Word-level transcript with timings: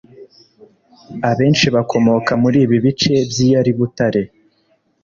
abenshi 1.29 1.65
bakomoka 1.75 2.31
muri 2.41 2.57
ibi 2.65 2.77
bice 2.85 3.13
by’iyari 3.29 3.71
Butare 3.77 4.21